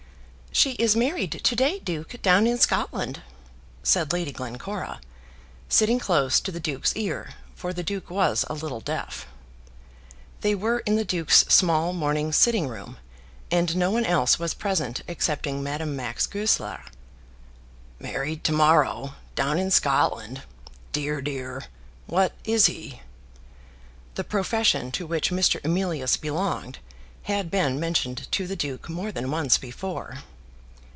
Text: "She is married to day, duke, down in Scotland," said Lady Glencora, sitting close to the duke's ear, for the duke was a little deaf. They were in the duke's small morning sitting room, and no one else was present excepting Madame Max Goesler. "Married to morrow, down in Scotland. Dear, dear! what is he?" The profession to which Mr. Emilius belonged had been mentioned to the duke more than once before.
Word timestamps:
"She 0.53 0.73
is 0.73 0.95
married 0.97 1.31
to 1.31 1.55
day, 1.55 1.79
duke, 1.79 2.21
down 2.21 2.45
in 2.45 2.59
Scotland," 2.59 3.21
said 3.83 4.11
Lady 4.11 4.31
Glencora, 4.33 4.99
sitting 5.69 5.97
close 5.97 6.39
to 6.41 6.51
the 6.51 6.59
duke's 6.59 6.93
ear, 6.95 7.33
for 7.55 7.71
the 7.73 7.81
duke 7.83 8.09
was 8.11 8.43
a 8.49 8.53
little 8.53 8.81
deaf. 8.81 9.25
They 10.41 10.53
were 10.53 10.79
in 10.79 10.97
the 10.97 11.05
duke's 11.05 11.45
small 11.47 11.93
morning 11.93 12.31
sitting 12.33 12.67
room, 12.67 12.97
and 13.49 13.75
no 13.77 13.89
one 13.91 14.03
else 14.05 14.37
was 14.39 14.53
present 14.53 15.01
excepting 15.07 15.63
Madame 15.63 15.95
Max 15.95 16.27
Goesler. 16.27 16.83
"Married 17.97 18.43
to 18.43 18.51
morrow, 18.51 19.15
down 19.35 19.57
in 19.57 19.71
Scotland. 19.71 20.43
Dear, 20.91 21.21
dear! 21.21 21.63
what 22.07 22.33
is 22.43 22.65
he?" 22.67 23.01
The 24.15 24.25
profession 24.25 24.91
to 24.91 25.07
which 25.07 25.31
Mr. 25.31 25.63
Emilius 25.63 26.17
belonged 26.17 26.77
had 27.23 27.49
been 27.49 27.79
mentioned 27.79 28.27
to 28.33 28.45
the 28.47 28.57
duke 28.57 28.89
more 28.89 29.11
than 29.13 29.31
once 29.31 29.57
before. 29.57 30.17